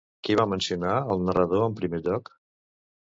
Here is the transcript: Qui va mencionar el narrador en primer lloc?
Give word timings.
Qui 0.27 0.35
va 0.39 0.45
mencionar 0.53 0.95
el 1.15 1.21
narrador 1.27 1.67
en 1.69 1.77
primer 1.83 2.01
lloc? 2.09 2.33